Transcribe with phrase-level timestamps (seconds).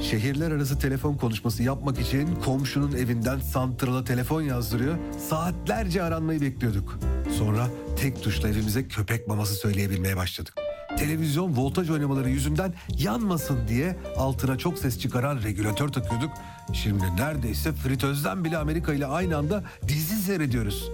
[0.00, 4.96] Şehirler arası telefon konuşması yapmak için komşunun evinden santrala telefon yazdırıyor.
[5.28, 6.98] Saatlerce aranmayı bekliyorduk.
[7.38, 10.54] Sonra tek tuşla evimize köpek maması söyleyebilmeye başladık.
[10.98, 16.30] Televizyon voltaj oynamaları yüzünden yanmasın diye altına çok ses çıkaran regülatör takıyorduk.
[16.72, 20.90] Şimdi neredeyse fritözden bile Amerika ile aynı anda dizi seyrediyoruz.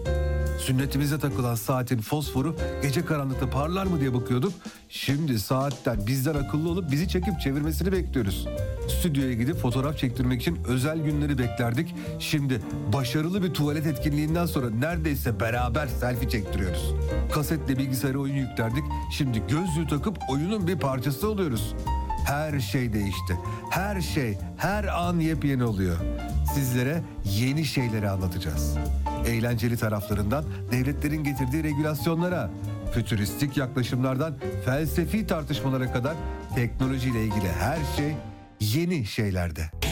[0.67, 4.53] Sünnetimize takılan saatin fosforu gece karanlıkta parlar mı diye bakıyorduk.
[4.89, 8.49] Şimdi saatten bizden akıllı olup bizi çekip çevirmesini bekliyoruz.
[8.89, 11.95] Stüdyoya gidip fotoğraf çektirmek için özel günleri beklerdik.
[12.19, 12.61] Şimdi
[12.93, 16.95] başarılı bir tuvalet etkinliğinden sonra neredeyse beraber selfie çektiriyoruz.
[17.33, 18.85] Kasetle bilgisayara oyun yüklerdik.
[19.13, 21.75] Şimdi gözlüğü takıp oyunun bir parçası oluyoruz.
[22.27, 23.39] Her şey değişti.
[23.71, 25.97] Her şey, her an yepyeni oluyor.
[26.55, 28.77] Sizlere yeni şeyleri anlatacağız.
[29.27, 32.51] Eğlenceli taraflarından devletlerin getirdiği regülasyonlara,
[32.95, 34.35] fütüristik yaklaşımlardan
[34.65, 36.15] felsefi tartışmalara kadar
[36.55, 38.15] teknolojiyle ilgili her şey
[38.61, 39.84] yeni şeylerde.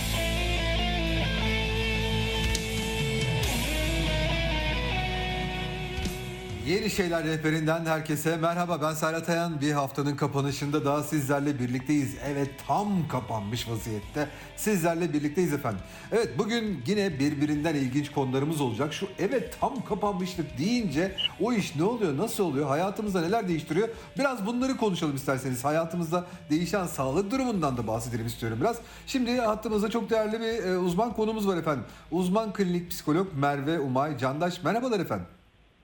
[6.67, 9.61] Yeni Şeyler Rehberinden herkese merhaba ben Serhat Ayan.
[9.61, 12.15] Bir haftanın kapanışında daha sizlerle birlikteyiz.
[12.27, 15.81] Evet tam kapanmış vaziyette sizlerle birlikteyiz efendim.
[16.13, 18.93] Evet bugün yine birbirinden ilginç konularımız olacak.
[18.93, 23.89] Şu evet tam kapanmışlık deyince o iş ne oluyor nasıl oluyor hayatımızda neler değiştiriyor?
[24.19, 25.65] Biraz bunları konuşalım isterseniz.
[25.65, 28.77] Hayatımızda değişen sağlık durumundan da bahsedelim istiyorum biraz.
[29.07, 31.85] Şimdi hattımızda çok değerli bir e, uzman konumuz var efendim.
[32.11, 34.63] Uzman klinik psikolog Merve Umay Candaş.
[34.63, 35.27] Merhabalar efendim.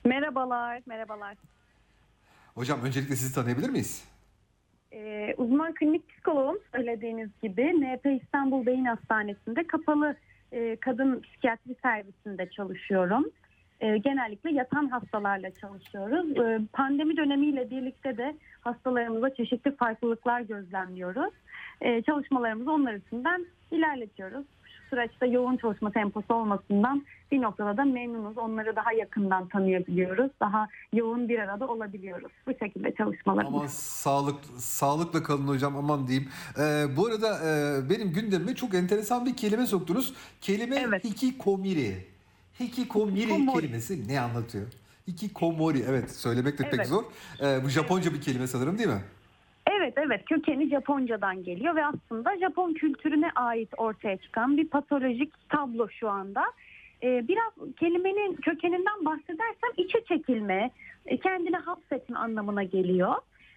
[0.04, 1.36] Merhabalar, merhabalar.
[2.54, 4.08] Hocam öncelikle sizi tanıyabilir miyiz?
[4.92, 10.16] Ee, uzman klinik psikoloğum söylediğiniz gibi NP İstanbul Beyin Hastanesi'nde kapalı
[10.52, 13.24] e, kadın psikiyatri servisinde çalışıyorum.
[13.80, 16.36] E, genellikle yatan hastalarla çalışıyoruz.
[16.38, 21.34] E, pandemi dönemiyle birlikte de hastalarımıza çeşitli farklılıklar gözlemliyoruz.
[21.80, 24.46] E, çalışmalarımızı onlar üstünden ilerletiyoruz.
[24.90, 28.38] Süreçte yoğun çalışma temposu olmasından bir noktada da memnunuz.
[28.38, 30.30] Onları daha yakından tanıyabiliyoruz.
[30.40, 32.32] Daha yoğun bir arada olabiliyoruz.
[32.46, 33.54] Bu şekilde çalışmalarımız.
[33.54, 36.28] Aman sağlık sağlıkla kalın hocam aman diyeyim.
[36.58, 40.14] Ee, bu arada e, benim gündemime çok enteresan bir kelime soktunuz.
[40.40, 41.04] Kelime Evet.
[41.04, 42.06] hikikomiri.
[42.60, 43.60] Hikikomiri Hikikomori.
[43.60, 44.66] kelimesi ne anlatıyor?
[45.08, 46.86] Hikikomori evet söylemek de pek Evet.
[46.88, 47.04] zor.
[47.42, 49.02] Ee, bu Japonca bir kelime sanırım değil mi?
[49.88, 55.88] Evet evet kökeni Japonca'dan geliyor ve aslında Japon kültürüne ait ortaya çıkan bir patolojik tablo
[55.88, 56.44] şu anda.
[57.02, 60.70] Ee, biraz kelimenin kökeninden bahsedersem içe çekilme,
[61.06, 63.14] e, kendini hapsetme anlamına geliyor.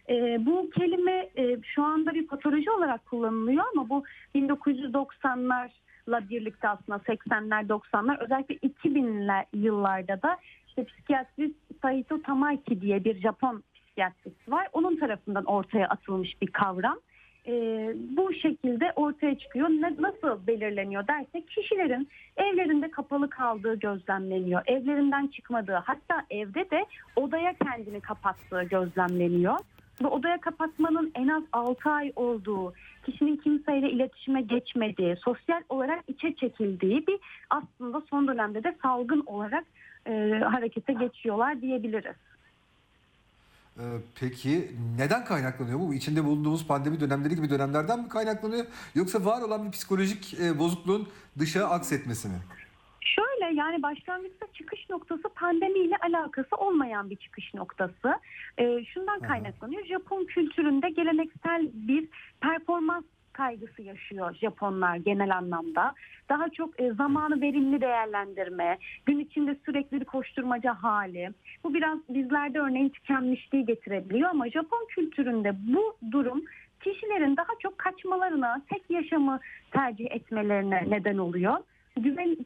[0.09, 4.03] Ee, bu kelime e, şu anda bir patoloji olarak kullanılıyor ama bu
[4.36, 10.38] 1990'larla birlikte aslında 80'ler 90'lar özellikle 2000'ler yıllarda da
[10.68, 14.68] işte psikiyatrist Saito Tamaki diye bir Japon psikiyatrist var.
[14.74, 17.00] Onun tarafından ortaya atılmış bir kavram.
[17.47, 19.69] Ee, bu şekilde ortaya çıkıyor.
[19.69, 22.07] Ne, nasıl belirleniyor dersek kişilerin
[22.38, 24.62] evlerinde kapalı kaldığı gözlemleniyor.
[24.66, 26.85] Evlerinden çıkmadığı hatta evde de
[27.16, 29.57] odaya kendini kapattığı gözlemleniyor.
[30.01, 32.74] Bu odaya kapatmanın en az 6 ay olduğu,
[33.06, 37.19] kişinin kimseyle iletişime geçmediği, sosyal olarak içe çekildiği bir
[37.50, 39.63] aslında son dönemde de salgın olarak
[40.07, 40.12] e,
[40.44, 42.16] harekete geçiyorlar diyebiliriz.
[43.77, 43.81] Ee,
[44.19, 45.93] peki neden kaynaklanıyor bu?
[45.93, 48.65] İçinde bulunduğumuz pandemi dönemleri gibi dönemlerden mi kaynaklanıyor?
[48.95, 51.07] Yoksa var olan bir psikolojik e, bozukluğun
[51.39, 52.39] dışa aksetmesi mi?
[53.01, 58.19] Şöyle yani başlangıçta çıkış noktası pandemiyle alakası olmayan bir çıkış noktası.
[58.57, 59.85] Ee, şundan kaynaklanıyor.
[59.85, 62.07] Japon kültüründe geleneksel bir
[62.41, 63.03] performans
[63.41, 65.94] kaygısı yaşıyor Japonlar genel anlamda.
[66.29, 71.29] Daha çok e, zamanı verimli değerlendirme, gün içinde sürekli koşturmaca hali.
[71.63, 76.44] Bu biraz bizlerde örneğin tükenmişliği getirebiliyor ama Japon kültüründe bu durum
[76.84, 79.40] kişilerin daha çok kaçmalarına, tek yaşamı
[79.72, 81.57] tercih etmelerine neden oluyor.
[81.96, 82.38] Güven,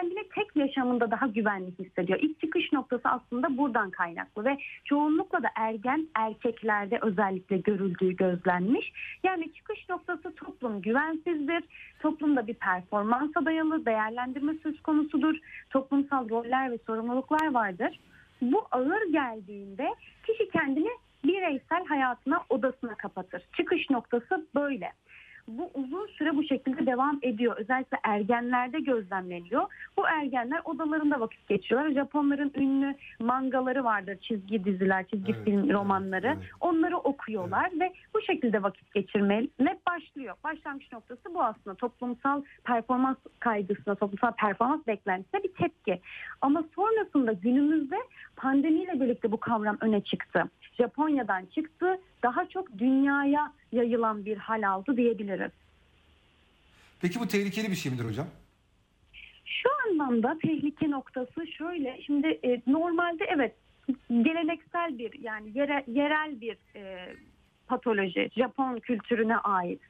[0.00, 2.18] kişi kendini tek yaşamında daha güvenli hissediyor.
[2.22, 8.92] İlk çıkış noktası aslında buradan kaynaklı ve çoğunlukla da ergen erkeklerde özellikle görüldüğü gözlenmiş.
[9.22, 11.64] Yani çıkış noktası toplum güvensizdir.
[12.00, 15.34] Toplumda bir performansa dayalı değerlendirme söz konusudur.
[15.70, 18.00] Toplumsal roller ve sorumluluklar vardır.
[18.42, 19.94] Bu ağır geldiğinde
[20.26, 20.90] kişi kendini
[21.24, 23.42] bireysel hayatına odasına kapatır.
[23.56, 24.92] Çıkış noktası böyle
[25.58, 27.56] bu uzun süre bu şekilde devam ediyor.
[27.56, 29.62] Özellikle ergenlerde gözlemleniyor.
[29.96, 31.90] Bu ergenler odalarında vakit geçiriyorlar.
[31.90, 34.18] Japonların ünlü mangaları vardır.
[34.20, 36.26] Çizgi diziler, çizgi Evet, film evet, romanları.
[36.26, 36.50] evet.
[36.60, 39.48] Onları okuyorlar ve bu şekilde vakit geçirmeye
[39.86, 40.36] başlıyor.
[40.44, 41.76] Başlangıç noktası bu aslında.
[41.76, 46.00] Toplumsal performans kaygısına, toplumsal performans beklentisine bir tepki.
[46.40, 47.96] Ama sonrasında günümüzde
[48.36, 50.44] pandemiyle birlikte bu kavram öne çıktı.
[50.80, 52.00] Japonya'dan çıktı.
[52.22, 55.52] Daha çok dünyaya yayılan bir hal aldı diyebiliriz.
[57.00, 58.26] Peki bu tehlikeli bir şey midir hocam?
[59.44, 62.02] Şu anlamda tehlike noktası şöyle.
[62.06, 63.54] Şimdi e, normalde evet
[64.08, 67.14] geleneksel bir yani yere, yerel bir e,
[67.66, 69.80] patoloji Japon kültürüne ait.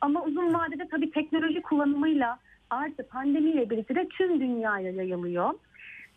[0.00, 2.38] Ama uzun vadede tabii teknoloji kullanımıyla
[2.70, 5.50] artı pandemiyle birlikte de tüm dünyaya yayılıyor.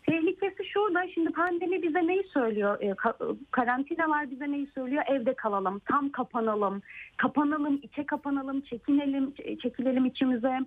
[0.06, 2.80] Tehlikesi şurada şimdi pandemi bize neyi söylüyor?
[2.80, 5.02] E, ka- karantinalar bize neyi söylüyor?
[5.06, 6.82] Evde kalalım, tam kapanalım,
[7.16, 10.58] kapanalım, içe kapanalım, çekinelim, çekilelim içimize.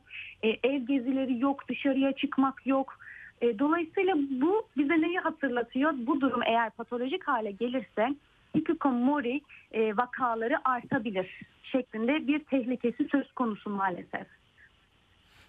[0.43, 2.99] E, ev gezileri yok, dışarıya çıkmak yok.
[3.41, 5.93] E, dolayısıyla bu bize neyi hatırlatıyor?
[5.97, 8.15] Bu durum eğer patolojik hale gelirse
[8.57, 9.41] hikikomori
[9.71, 14.27] e, vakaları artabilir şeklinde bir tehlikesi söz konusu maalesef.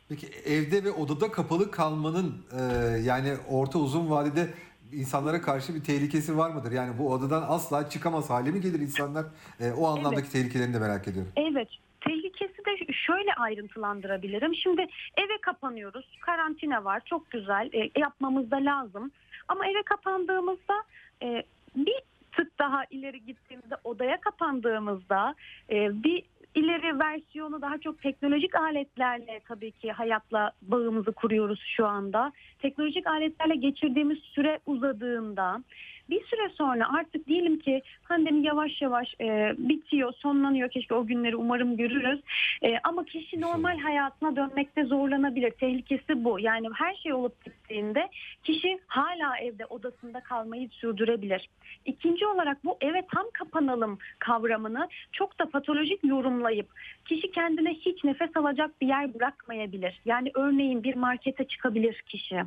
[0.09, 2.63] Peki evde ve odada kapalı kalmanın e,
[2.99, 4.47] yani orta uzun vadede
[4.93, 6.73] insanlara karşı bir tehlikesi var mıdır?
[6.73, 9.25] Yani bu odadan asla çıkamaz hale mi gelir insanlar?
[9.61, 10.33] E, o anlamdaki Evet.
[10.33, 11.33] tehlikelerini de merak ediyorum.
[11.37, 11.69] Evet.
[12.01, 14.55] Tehlikesi de şöyle ayrıntılandırabilirim.
[14.55, 14.81] Şimdi
[15.17, 16.19] eve kapanıyoruz.
[16.21, 17.03] Karantina var.
[17.05, 17.71] Çok güzel.
[17.73, 19.11] E, yapmamız da lazım.
[19.49, 20.75] Ama eve kapandığımızda
[21.23, 21.43] e,
[21.77, 22.03] bir
[22.33, 25.35] tık daha ileri gittiğimizde odaya kapandığımızda
[25.71, 26.23] e, bir
[26.57, 32.33] ileri versiyonu daha çok teknolojik aletlerle tabii ki hayatla bağımızı kuruyoruz şu anda.
[32.59, 35.63] Teknolojik aletlerle geçirdiğimiz süre uzadığında
[36.11, 40.71] bir süre sonra artık diyelim ki pandemi yavaş yavaş e, bitiyor, sonlanıyor.
[40.71, 42.21] Keşke o günleri umarım görürüz.
[42.63, 45.51] E, ama kişi normal hayatına dönmekte zorlanabilir.
[45.51, 46.41] Tehlikesi bu.
[46.41, 47.35] Yani her şey olup
[47.67, 48.09] bittiğinde
[48.45, 51.49] kişi hala evde odasında kalmayı sürdürebilir.
[51.85, 56.69] İkinci olarak bu eve tam kapanalım kavramını çok da patolojik yorumlayıp
[57.05, 60.01] kişi kendine hiç nefes alacak bir yer bırakmayabilir.
[60.05, 62.43] Yani örneğin bir markete çıkabilir kişi.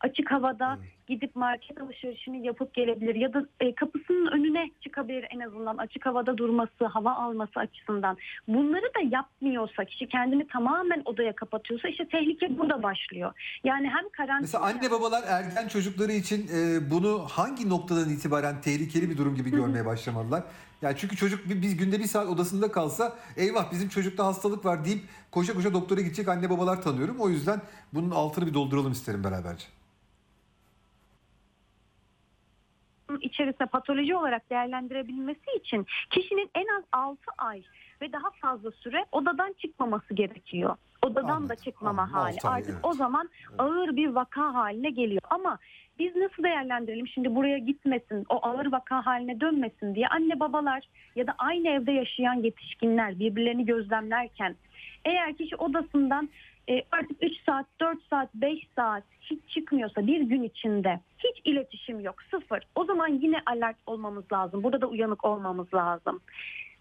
[0.00, 0.78] Açık havada
[1.08, 6.38] gidip market alışverişini yapıp gelebilir ya da e, kapısının önüne çıkabilir en azından açık havada
[6.38, 8.16] durması, hava alması açısından.
[8.48, 13.32] Bunları da yapmıyorsa, kişi kendini tamamen odaya kapatıyorsa işte tehlike burada başlıyor.
[13.64, 19.18] Yani hem karantina anne babalar ergen çocukları için e, bunu hangi noktadan itibaren tehlikeli bir
[19.18, 20.42] durum gibi görmeye başlamalılar?
[20.82, 24.84] Yani çünkü çocuk bir, biz günde bir saat odasında kalsa eyvah bizim çocukta hastalık var
[24.84, 27.16] deyip koşa koşa doktora gidecek anne babalar tanıyorum.
[27.20, 27.60] O yüzden
[27.92, 29.64] bunun altını bir dolduralım isterim beraberce.
[33.20, 37.62] içerisinde patoloji olarak değerlendirebilmesi için kişinin en az 6 ay
[38.00, 40.76] ve daha fazla süre odadan çıkmaması gerekiyor.
[41.02, 42.18] Odadan Anladım, da çıkmama anladım.
[42.20, 42.34] hali.
[42.34, 42.84] Altı ay, Artık evet.
[42.84, 45.22] o zaman ağır bir vaka haline geliyor.
[45.30, 45.58] Ama
[45.98, 47.08] biz nasıl değerlendirelim?
[47.08, 51.92] Şimdi buraya gitmesin, o ağır vaka haline dönmesin diye anne babalar ya da aynı evde
[51.92, 54.56] yaşayan yetişkinler birbirlerini gözlemlerken
[55.04, 56.28] eğer kişi odasından
[56.68, 62.00] e, artık 3 saat, 4 saat, 5 saat hiç çıkmıyorsa bir gün içinde hiç iletişim
[62.00, 62.60] yok, sıfır.
[62.74, 64.62] O zaman yine alert olmamız lazım.
[64.62, 66.20] Burada da uyanık olmamız lazım.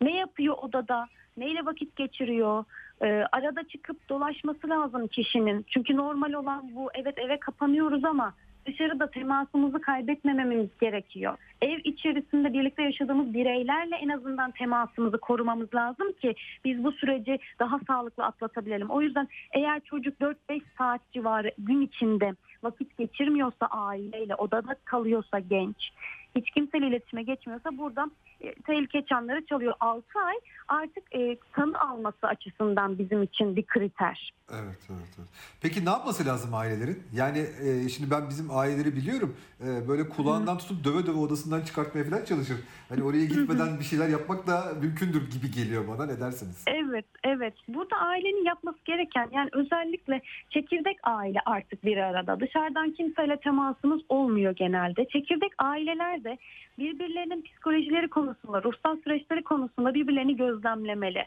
[0.02, 1.08] Ne yapıyor odada?
[1.38, 2.64] Neyle vakit geçiriyor?
[3.04, 5.66] Ee, arada çıkıp dolaşması lazım kişinin.
[5.70, 8.34] Çünkü normal olan bu evet eve kapanıyoruz ama
[8.66, 11.38] dışarıda temasımızı kaybetmememiz gerekiyor.
[11.62, 17.80] Ev içerisinde birlikte yaşadığımız bireylerle en azından temasımızı korumamız lazım ki biz bu süreci daha
[17.88, 18.90] sağlıklı atlatabilelim.
[18.90, 22.34] O yüzden eğer çocuk 4-5 saat civarı gün içinde
[22.64, 25.92] vakit geçirmiyorsa aileyle odada kalıyorsa genç
[26.36, 28.31] hiç kimseyle iletişime geçmiyorsa buradan e,
[28.66, 29.74] tehlike çanları çalıyor.
[29.80, 30.36] 6 ay
[30.68, 34.32] artık e, tanı alması açısından bizim için bir kriter.
[34.54, 35.30] Evet, evet, evet.
[35.62, 37.04] Peki ne yapması lazım ailelerin?
[37.14, 39.38] Yani e, şimdi ben bizim aileleri biliyorum.
[39.64, 42.58] E, böyle kulağından tutup döve döve odasından çıkartmaya falan çalışır.
[42.90, 46.06] Hani oraya gitmeden bir şeyler yapmak da mümkündür gibi geliyor bana.
[46.06, 46.64] Ne dersiniz?
[46.68, 47.54] Evet, evet.
[47.68, 52.40] Burada ailenin yapması gereken yani özellikle çekirdek aile artık bir arada.
[52.40, 55.08] Dışarıdan kimseyle temasımız olmuyor genelde.
[55.08, 56.38] Çekirdek aileler de
[56.78, 58.31] birbirlerinin psikolojileri konusunda,
[58.64, 61.26] ruhsal süreçleri konusunda birbirlerini gözlemlemeli.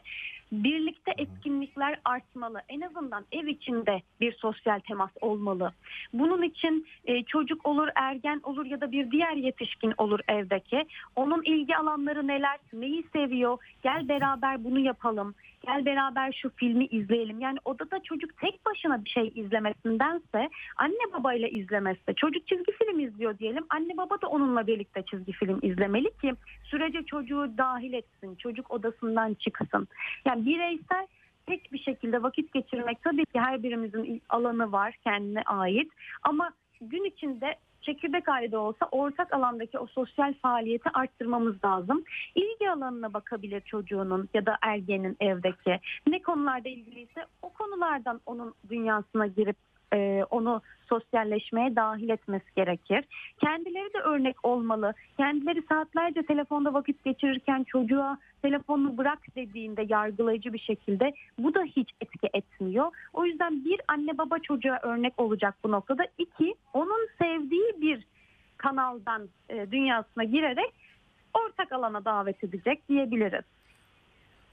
[0.51, 2.61] Birlikte etkinlikler artmalı.
[2.69, 5.71] En azından ev içinde bir sosyal temas olmalı.
[6.13, 10.85] Bunun için e, çocuk olur, ergen olur ya da bir diğer yetişkin olur evdeki.
[11.15, 13.57] Onun ilgi alanları neler, neyi seviyor?
[13.83, 15.35] Gel beraber bunu yapalım.
[15.65, 17.39] Gel beraber şu filmi izleyelim.
[17.39, 22.15] Yani odada çocuk tek başına bir şey izlemesindense anne babayla izlemesi.
[22.15, 23.65] Çocuk çizgi film izliyor diyelim.
[23.69, 28.35] Anne baba da onunla birlikte çizgi film izlemeli ki sürece çocuğu dahil etsin.
[28.35, 29.87] Çocuk odasından çıksın.
[30.25, 31.07] Yani bireysel
[31.45, 35.91] tek bir şekilde vakit geçirmek tabii ki her birimizin alanı var kendine ait.
[36.23, 37.55] Ama gün içinde
[37.85, 42.03] çekirdek ailede olsa ortak alandaki o sosyal faaliyeti arttırmamız lazım.
[42.35, 45.79] İlgi alanına bakabilir çocuğunun ya da ergenin evdeki.
[46.07, 49.57] Ne konularda ilgiliyse o konulardan onun dünyasına girip
[49.93, 53.05] e, onu sosyalleşmeye dahil etmesi gerekir.
[53.39, 54.93] Kendileri de örnek olmalı.
[55.17, 61.89] Kendileri saatlerce telefonda vakit geçirirken çocuğa telefonunu bırak dediğinde yargılayıcı bir şekilde bu da hiç
[62.01, 62.91] etki etmiyor.
[63.13, 66.03] O yüzden bir anne baba çocuğa örnek olacak bu noktada.
[66.17, 68.07] İki, onun sevdiği bir
[68.57, 70.73] kanaldan e, dünyasına girerek
[71.33, 73.43] ortak alana davet edecek diyebiliriz.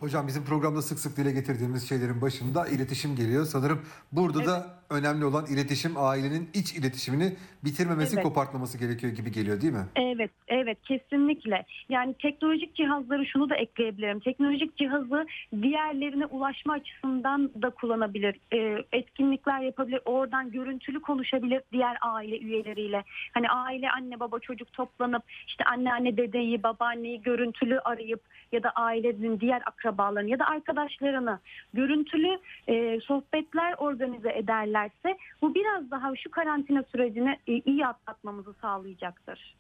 [0.03, 3.45] Hocam bizim programda sık sık dile getirdiğimiz şeylerin başında iletişim geliyor.
[3.45, 3.83] Sanırım
[4.13, 8.25] burada da önemli olan iletişim ailenin iç iletişimini bitirmemesi, Evet.
[8.25, 9.87] kopartmaması gerekiyor gibi geliyor değil mi?
[9.97, 11.65] Evet, evet kesinlikle.
[11.89, 14.21] Yani teknolojik cihazları şunu da ekleyebilirim.
[14.21, 15.27] Teknolojik cihazı
[15.63, 18.41] diğerlerine ulaşma açısından da kullanabilir.
[18.53, 20.01] Ee, etkinlikler yapabilir.
[20.05, 23.05] Oradan görüntülü konuşabilir diğer aile üyeleriyle.
[23.35, 28.21] Hani aile anne baba çocuk toplanıp işte anneanne dedeyi babaanneyi görüntülü arayıp
[28.53, 29.92] ya da ailenin diğer akrabalarını
[30.27, 31.39] ya da arkadaşlarını
[31.75, 39.55] görüntülü e, sohbetler organize ederlerse bu biraz daha şu karantina sürecini e, iyi atlatmamızı sağlayacaktır.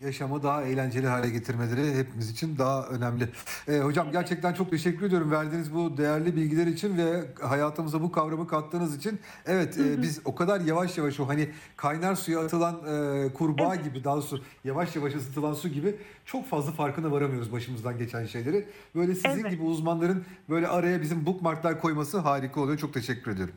[0.00, 3.28] Yaşamı daha eğlenceli hale getirmeleri hepimiz için daha önemli.
[3.68, 8.46] Ee, hocam gerçekten çok teşekkür ediyorum verdiğiniz bu değerli bilgiler için ve hayatımıza bu kavramı
[8.46, 9.20] kattığınız için.
[9.46, 14.04] Evet e, biz o kadar yavaş yavaş o hani kaynar suya atılan e, kurbağa gibi
[14.04, 18.68] daha doğrusu yavaş yavaş ısıtılan su gibi çok fazla farkına varamıyoruz başımızdan geçen şeyleri.
[18.94, 19.50] Böyle sizin Evet.
[19.50, 22.78] gibi uzmanların böyle araya bizim bookmarklar koyması harika oluyor.
[22.78, 23.54] Çok teşekkür ediyorum.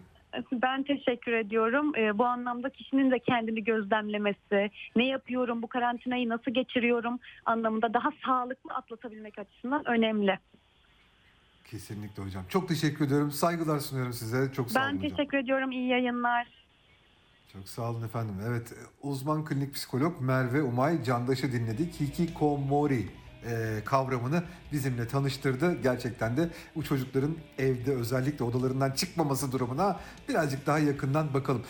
[0.51, 1.95] Ben teşekkür ediyorum.
[1.97, 8.09] Ee, bu anlamda kişinin de kendini gözlemlemesi, ne yapıyorum, bu karantinayı nasıl geçiriyorum anlamında daha
[8.25, 10.39] sağlıklı atlatabilmek açısından önemli.
[11.65, 12.43] Kesinlikle hocam.
[12.49, 13.31] Çok teşekkür ediyorum.
[13.31, 14.53] Saygılar sunuyorum size.
[14.53, 15.09] Çok sağ ben olun hocam.
[15.09, 15.71] teşekkür ediyorum.
[15.71, 16.47] İyi yayınlar.
[17.53, 18.35] Çok sağ olun efendim.
[18.47, 21.99] Evet, uzman klinik psikolog Merve Umay Candaş'ı dinledik.
[21.99, 23.20] Hikikomori e,
[23.85, 25.81] kavramını bizimle tanıştırdı.
[25.81, 31.63] Gerçekten de bu çocukların evde özellikle odalarından çıkmaması durumuna birazcık daha yakından bakalım.